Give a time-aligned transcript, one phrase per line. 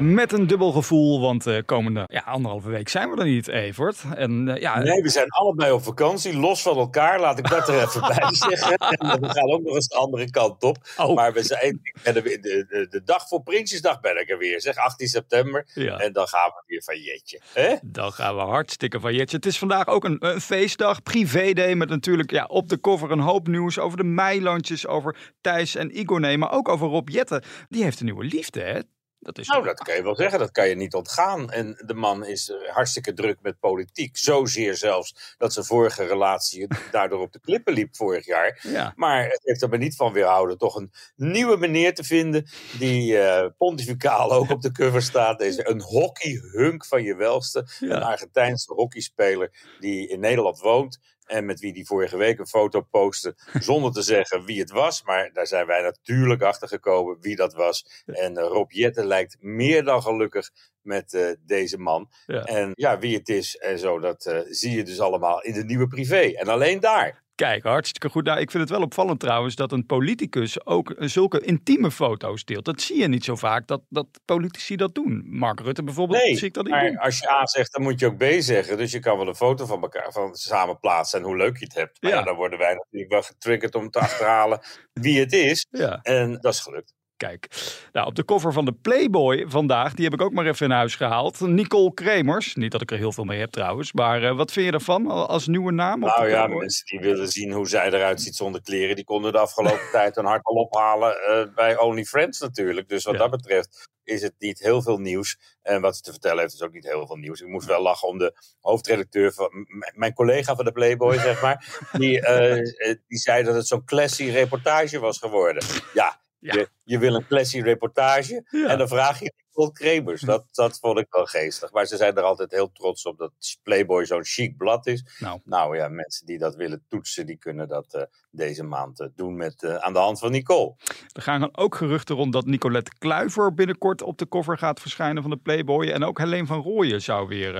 [0.00, 4.04] Met een dubbel gevoel, want uh, komende ja, anderhalve week zijn we er niet, Evert.
[4.14, 7.20] En, uh, ja, nee, we zijn allebei op vakantie, los van elkaar.
[7.20, 8.76] Laat ik dat er even bij zeggen.
[8.76, 10.76] En we gaan ook nog eens de andere kant op.
[10.96, 11.14] Oh.
[11.14, 14.76] Maar we zijn, de, de, de, de, dag voor Prinsjesdag ben ik er weer, zeg
[14.76, 15.66] 18 september.
[15.74, 15.98] Ja.
[15.98, 17.40] En dan gaan we weer van Jetje.
[17.52, 17.74] Hè?
[17.82, 19.36] Dan gaan we hartstikke van Jetje.
[19.36, 23.20] Het is vandaag ook een, een feestdag, privé-day, met natuurlijk ja, op de cover een
[23.20, 27.42] hoop nieuws over de meilandjes, over Thijs en Igor, maar ook over Rob Jetten.
[27.68, 28.80] Die heeft een nieuwe liefde, hè?
[29.26, 30.38] Dat is Nou, dat kan je wel zeggen.
[30.38, 31.50] Dat kan je niet ontgaan.
[31.50, 34.16] En de man is eh, hartstikke druk met politiek.
[34.16, 38.60] Zozeer zelfs dat zijn vorige relatie daardoor op de klippen liep vorig jaar.
[38.62, 38.92] Ja.
[38.96, 42.46] Maar het heeft er maar niet van weerhouden toch een nieuwe meneer te vinden.
[42.78, 45.38] Die eh, pontificaal ook op de cover staat.
[45.38, 47.66] Deze, een hockeyhunk van je welste.
[47.78, 47.96] Ja.
[47.96, 50.98] Een Argentijnse hockeyspeler die in Nederland woont.
[51.26, 53.34] En met wie die vorige week een foto postte.
[53.60, 55.02] Zonder te zeggen wie het was.
[55.02, 58.04] Maar daar zijn wij natuurlijk achter gekomen wie dat was.
[58.06, 60.50] En eh, Rob Jetten lijkt meer dan gelukkig
[60.82, 62.10] met eh, deze man.
[62.26, 62.44] Ja.
[62.44, 65.64] En ja, wie het is en zo, dat eh, zie je dus allemaal in de
[65.64, 66.20] nieuwe privé.
[66.20, 67.24] En alleen daar.
[67.36, 68.24] Kijk, hartstikke goed.
[68.24, 72.64] Nou, ik vind het wel opvallend trouwens dat een politicus ook zulke intieme foto's deelt.
[72.64, 75.22] Dat zie je niet zo vaak, dat, dat politici dat doen.
[75.26, 76.98] Mark Rutte bijvoorbeeld, Nee, zie ik dat niet maar doen.
[76.98, 78.76] als je A zegt, dan moet je ook B zeggen.
[78.76, 81.64] Dus je kan wel een foto van elkaar van samen plaatsen en hoe leuk je
[81.64, 82.02] het hebt.
[82.02, 82.18] Maar Ja.
[82.18, 84.60] ja, dan worden wij natuurlijk wel getriggerd om te achterhalen
[84.92, 85.66] wie het is.
[85.70, 85.98] Ja.
[86.02, 86.94] En dat is gelukt.
[87.16, 87.48] Kijk,
[87.92, 90.72] nou, op de cover van de Playboy vandaag, die heb ik ook maar even in
[90.72, 91.40] huis gehaald.
[91.40, 92.54] Nicole Kremers.
[92.54, 95.06] Niet dat ik er heel veel mee heb trouwens, maar eh, wat vind je ervan
[95.06, 96.02] als nieuwe naam?
[96.04, 96.60] Op Nou ja, Playboy?
[96.60, 100.16] mensen die willen zien hoe zij eruit ziet zonder kleren, die konden de afgelopen tijd
[100.16, 102.88] een hart al ophalen eh, bij OnlyFriends natuurlijk.
[102.88, 103.20] Dus wat Ja.
[103.20, 105.38] dat betreft is het niet heel veel nieuws.
[105.62, 107.40] En wat ze te vertellen heeft is ook niet heel veel nieuws.
[107.40, 109.50] Ik moest wel lachen om de hoofdredacteur van
[109.94, 111.88] mijn collega van de Playboy, zeg maar.
[111.92, 115.64] Die, eh, die zei dat het zo'n classy reportage was geworden.
[115.94, 116.54] Ja, Ja.
[116.54, 118.68] Je, je wil een classy reportage Ja.
[118.68, 120.20] en dan vraag je Nicole Kremers.
[120.20, 121.72] Dat, dat vond ik wel geestig.
[121.72, 125.04] Maar ze zijn er altijd heel trots op dat Playboy zo'n chic blad is.
[125.18, 129.06] Nou, Nou ja, mensen die dat willen toetsen, die kunnen dat eh, deze maand eh,
[129.14, 130.74] doen met, eh, aan de hand van Nicole.
[131.12, 135.22] er gaan dan ook geruchten rond dat Nicolette Kluiver binnenkort op de cover gaat verschijnen
[135.22, 135.88] van de Playboy.
[135.88, 137.54] En ook Helene van Rooyen zou weer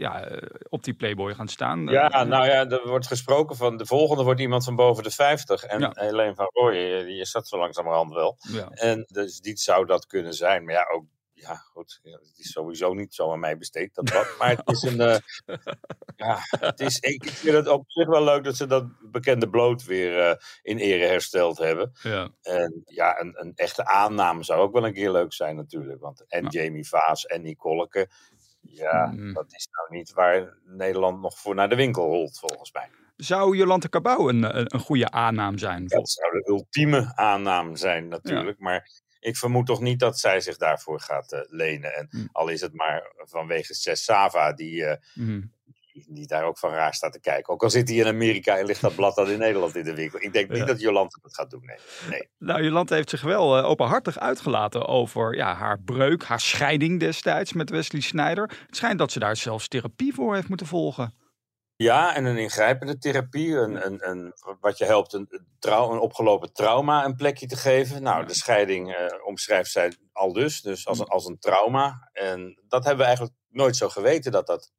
[0.00, 0.28] ja,
[0.68, 1.86] op die Playboy gaan staan.
[1.86, 5.64] Ja, nou ja, er wordt gesproken van de volgende wordt iemand van boven de 50.
[5.64, 5.90] En Ja.
[5.94, 8.36] Helene van Rooyen, die is dat zo langzamerhand wel.
[8.40, 8.68] ja.
[8.68, 10.64] En dus die zou dat kunnen zijn.
[10.64, 11.04] Maar ja, ook,
[11.42, 14.34] ja goed, ja, het is sowieso niet zo aan mij besteed, dat wat.
[14.38, 15.16] Maar het is een, eh,
[16.26, 19.84] ja, het is, ik vind het op zich wel leuk dat ze dat bekende bloot
[19.84, 21.92] weer eh, in ere hersteld hebben.
[22.02, 22.28] ja.
[22.42, 26.00] En ja, een, een echte aanname zou ook wel een keer leuk zijn natuurlijk.
[26.00, 26.48] Want en Ja.
[26.48, 28.08] Jamie Vaas en Nicoleke,
[28.60, 29.32] ja, Mm.
[29.32, 32.88] dat is nou niet waar Nederland nog voor naar de winkel holt, volgens mij.
[33.16, 35.86] Zou Jolante Cabau een, een, een goede aannaam zijn?
[35.86, 38.58] Dat zou de ultieme aanname zijn natuurlijk.
[38.58, 38.90] Maar
[39.22, 41.94] ik vermoed toch niet dat zij zich daarvoor gaat eh, lenen.
[41.94, 42.28] En Mm.
[42.32, 45.40] al is het maar vanwege Cess Sava, die, eh, Mhm.
[45.92, 47.52] die, die daar ook van raar staat te kijken.
[47.52, 49.94] Ook al zit hij in Amerika en ligt dat blad dan in Nederland in de
[49.94, 50.20] winkel.
[50.22, 51.76] Ik denk niet dat Jolante dat gaat doen, nee.
[52.10, 52.28] nee.
[52.38, 57.52] Nou, Jolante heeft zich wel eh, openhartig uitgelaten over ja, haar breuk, haar scheiding destijds
[57.52, 58.50] met Wesley Snijder.
[58.66, 61.14] Het schijnt dat ze daar zelfs therapie voor heeft moeten volgen.
[61.82, 65.28] Ja, en een ingrijpende therapie, een, een, een, wat je helpt een,
[65.60, 68.02] een opgelopen trauma een plekje te geven.
[68.02, 72.10] Nou, de scheiding eh, omschrijft zij al dus, dus als een, als een trauma.
[72.12, 74.72] En dat hebben we eigenlijk nooit zo geweten, dat dat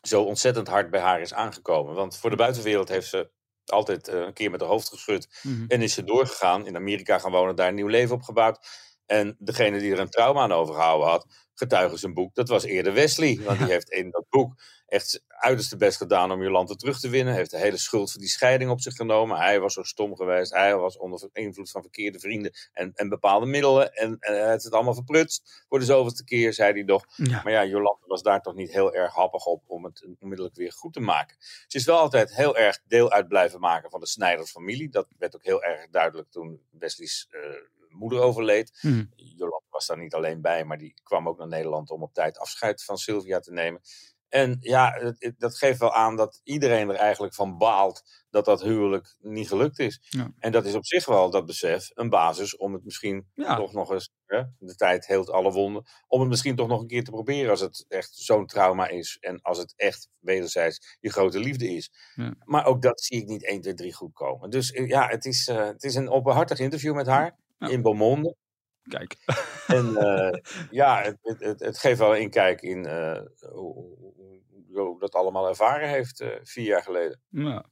[0.00, 1.94] zo ontzettend hard bij haar is aangekomen.
[1.94, 3.30] Want voor de buitenwereld heeft ze
[3.64, 5.64] altijd eh, een keer met haar hoofd geschud Mhm.
[5.68, 8.66] en is ze doorgegaan, in Amerika gaan wonen, daar een nieuw leven opgebouwd.
[9.06, 12.92] En degene die er een trauma aan overgehouden had, getuige zijn boek, dat was eerder
[12.92, 13.40] Wesley.
[13.44, 14.54] Want die heeft in dat boek
[14.86, 17.34] echt zijn uiterste best gedaan om Jolante terug te winnen.
[17.34, 19.36] Heeft de hele schuld voor die scheiding op zich genomen.
[19.36, 20.52] Hij was zo stom geweest.
[20.52, 23.92] Hij was onder invloed van verkeerde vrienden en, en bepaalde middelen.
[23.92, 25.64] En, en hij heeft het allemaal verprutst.
[25.68, 27.04] Voor de zoveelste keer, zei hij nog.
[27.16, 27.40] Ja.
[27.42, 30.72] Maar ja, Jolante was daar toch niet heel erg happig op om het onmiddellijk weer
[30.72, 31.36] goed te maken.
[31.66, 34.88] Ze is wel altijd heel erg deel uit blijven maken van de Snijdersfamilie.
[34.88, 37.40] Dat werd ook heel erg duidelijk toen Wesley's eh,
[37.88, 38.78] moeder overleed.
[39.16, 42.38] Jolante was daar niet alleen bij, maar die kwam ook naar Nederland om op tijd
[42.38, 43.80] afscheid van Sylvia te nemen.
[44.28, 49.16] En ja, dat geeft wel aan dat iedereen er eigenlijk van baalt dat dat huwelijk
[49.20, 50.00] niet gelukt is.
[50.08, 50.32] Ja.
[50.38, 53.56] En dat is op zich wel, dat besef, een basis om het misschien Ja.
[53.56, 56.86] toch nog eens, hè, de tijd heelt alle wonden, om het misschien toch nog een
[56.86, 61.10] keer te proberen als het echt zo'n trauma is en als het echt wederzijds je
[61.10, 61.90] grote liefde is.
[62.14, 62.34] Ja.
[62.44, 64.50] Maar ook dat zie ik niet 1, 2, 3 goed komen.
[64.50, 68.36] Dus eh, ja, het is, eh, het is een openhartig interview met haar in Beaumonde.
[68.88, 69.16] Kijk.
[69.66, 70.40] En eh,
[70.70, 73.20] ja, het, het, het, geeft wel een inkijk in eh,
[73.52, 73.96] hoe,
[74.98, 77.20] dat allemaal ervaren heeft eh, vier jaar geleden.
[77.28, 77.64] Ja.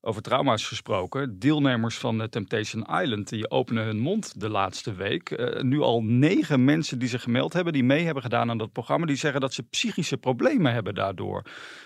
[0.00, 1.38] Over trauma's gesproken.
[1.38, 5.30] Deelnemers van de Temptation Island die openen hun mond de laatste week.
[5.30, 8.72] Eh, nu al negen mensen die zich gemeld hebben, die mee hebben gedaan aan dat
[8.72, 11.42] programma, die zeggen dat ze psychische problemen hebben daardoor.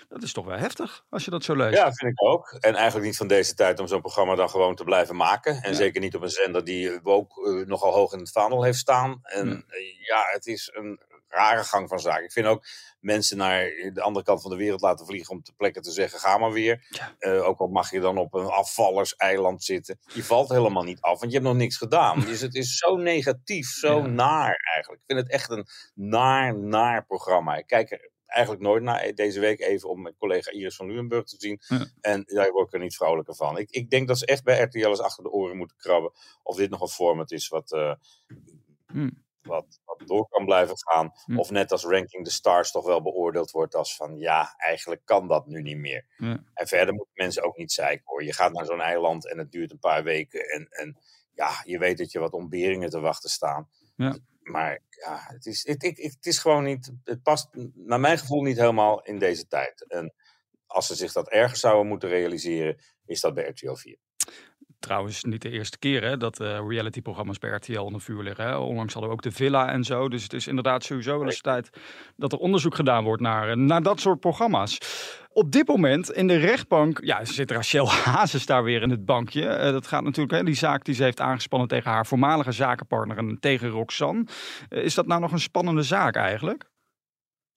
[0.09, 1.77] Dat is toch wel heftig als je dat zo leest.
[1.77, 2.55] Ja, vind ik ook.
[2.59, 5.61] En eigenlijk niet van deze tijd om zo'n programma dan gewoon te blijven maken.
[5.61, 5.75] En Ja.
[5.75, 9.19] zeker niet op een zender die ook eh, nogal hoog in het vaandel heeft staan.
[9.23, 9.53] En Ja.
[9.67, 10.99] eh, ja, het is een
[11.33, 12.23] rare gang van zaken.
[12.23, 12.65] Ik vind ook
[12.99, 13.63] mensen naar
[13.93, 16.51] de andere kant van de wereld laten vliegen om te plekken te zeggen, ga maar
[16.51, 16.85] weer.
[16.89, 17.15] Ja.
[17.19, 19.99] Eh, ook al mag je dan op een afvallerseiland zitten.
[20.13, 22.19] Je valt helemaal niet af, want je hebt nog niks gedaan.
[22.19, 24.05] Dus het is zo negatief, zo Ja.
[24.05, 25.01] naar eigenlijk.
[25.01, 27.55] Ik vind het echt een naar, naar programma.
[27.55, 29.11] Ik kijk er eigenlijk nooit naar.
[29.15, 31.61] Deze week even om mijn collega Iris van Luenburg te zien.
[31.67, 31.85] Ja.
[32.01, 33.57] En daar word ik er niet vrolijker van.
[33.57, 36.11] Ik, ik denk dat ze echt bij RTL eens achter de oren moeten krabben.
[36.43, 37.93] Of dit nog een format is wat, eh,
[38.87, 39.22] Hmm.
[39.43, 41.11] Wat, wat door kan blijven gaan.
[41.25, 41.37] Hm.
[41.39, 45.27] Of net als Ranking the Stars toch wel beoordeeld wordt als van ja, eigenlijk kan
[45.27, 46.05] dat nu niet meer.
[46.53, 48.23] En verder moeten mensen ook niet zeiken hoor.
[48.23, 50.39] Je gaat naar zo'n eiland en het duurt een paar weken.
[50.49, 50.97] En, en
[51.33, 53.69] ja, je weet dat je wat ontberingen te wachten staan.
[53.95, 54.17] Ja.
[54.43, 56.91] Maar ja, het is, het, ik- ik- het is gewoon niet.
[57.03, 59.85] Het past naar mijn gevoel niet helemaal in deze tijd.
[59.87, 60.13] En
[60.65, 63.97] als ze zich dat ergens zouden moeten realiseren, is dat bij RTL 4.
[64.83, 68.45] Trouwens, niet de eerste keer hè, dat eh realityprogramma's bij RTL onder vuur liggen.
[68.45, 68.57] Hè.
[68.57, 70.09] Onlangs hadden we ook de Villa en zo.
[70.09, 71.69] Dus het is inderdaad sowieso wel eens tijd
[72.15, 74.77] dat er onderzoek gedaan wordt naar, eh, naar dat soort programma's.
[75.29, 79.47] Op dit moment in de rechtbank, ja, zit Rachel Hazes daar weer in het bankje.
[79.47, 83.17] Eh, dat gaat natuurlijk, hè, die zaak die ze heeft aangespannen tegen haar voormalige zakenpartner
[83.17, 84.25] en tegen Roxanne.
[84.69, 86.71] Is dat nou nog een spannende zaak eigenlijk?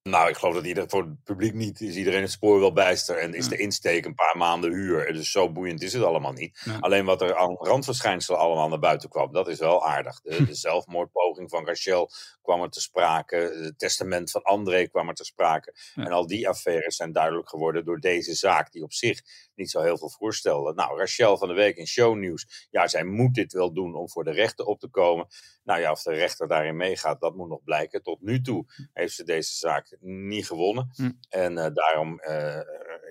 [0.07, 3.17] Nou, ik geloof dat ieder, voor het publiek niet is iedereen het spoor wel bijster.
[3.19, 3.51] En is Ja.
[3.51, 5.13] de insteek een paar maanden huur.
[5.13, 6.61] Dus zo boeiend is het allemaal niet.
[6.65, 6.77] Ja.
[6.81, 10.21] Alleen wat er aan randverschijnselen allemaal naar buiten kwam, dat is wel aardig.
[10.21, 12.11] De, de zelfmoordpoging van Rachel
[12.43, 13.37] kwam er te sprake.
[13.37, 15.75] Het testament van André kwam er te sprake.
[15.95, 16.05] Ja.
[16.05, 19.21] En al die affaires zijn duidelijk geworden door deze zaak, die op zich
[19.57, 20.75] niet zo heel veel voorstelde.
[20.75, 22.67] Nou, Rachel van de Week in shownieuws.
[22.71, 25.27] Ja, zij moet dit wel doen om voor de rechter op te komen.
[25.65, 28.03] Nou ja, of de rechter daarin meegaat, dat moet nog blijken.
[28.03, 30.91] Tot nu toe heeft ze deze zaak niet gewonnen.
[30.95, 31.11] Hm.
[31.29, 32.61] En eh, daarom, eh,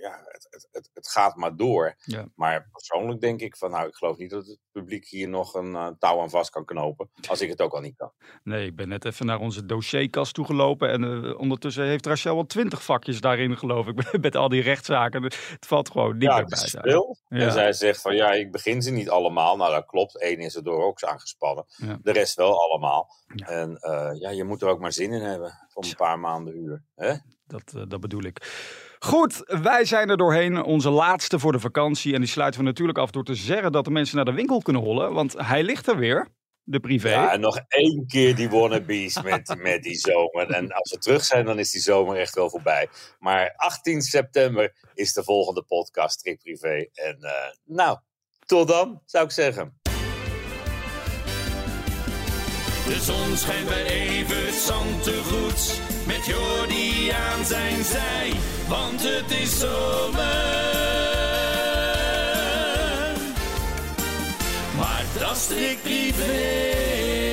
[0.06, 1.96] ja, het, het, het, het gaat maar door.
[2.04, 2.25] Ja.
[2.36, 5.75] Maar persoonlijk denk ik van, nou, ik geloof niet dat het publiek hier nog een
[5.75, 7.10] eh, touw aan vast kan knopen.
[7.30, 8.12] Als ik het ook al niet kan.
[8.44, 10.90] Nee, ik ben net even naar onze dossierkast toegelopen.
[10.90, 14.12] En eh, ondertussen heeft Rachel wel twintig vakjes daarin, geloof ik.
[14.22, 15.24] Met al die rechtszaken.
[15.24, 16.81] Het valt gewoon niet Ja, meer het is bij.
[16.81, 17.18] veel.
[17.28, 17.40] Ja.
[17.40, 19.57] En zij zegt van, ja, ik begin ze niet allemaal.
[19.57, 20.22] Nou, dat klopt.
[20.22, 21.66] Eén is er door ook aangespannen.
[21.68, 22.00] Ja.
[22.02, 23.07] De rest wel allemaal.
[23.36, 23.48] Ja.
[23.48, 25.68] En eh, ja, je moet er ook maar zin in hebben.
[25.74, 26.84] Om een paar maanden huur.
[26.96, 27.13] Hè?
[27.47, 28.38] Dat, eh, dat bedoel ik.
[29.00, 30.63] Goed, wij zijn er doorheen.
[30.63, 32.13] Onze laatste voor de vakantie.
[32.13, 34.62] En die sluiten we natuurlijk af door te zeggen dat de mensen naar de winkel
[34.62, 35.13] kunnen hollen.
[35.13, 36.27] Want hij ligt er weer.
[36.68, 37.09] De privé.
[37.09, 40.50] Ja, en nog één keer die wannabes met, met die zomer.
[40.50, 42.88] En als we terug zijn, dan is die zomer echt wel voorbij.
[43.19, 46.88] Maar 18 september is de volgende podcast, Trick Privé.
[46.94, 47.31] En eh,
[47.66, 47.97] nou,
[48.45, 49.80] tot dan, zou ik zeggen.
[52.85, 55.94] De zon schijnt bij Evert Zantegoed.
[56.06, 58.31] Met Jordi aan zijn zij,
[58.68, 60.24] want het is zomer.
[64.78, 67.24] Maar dat strikt privé.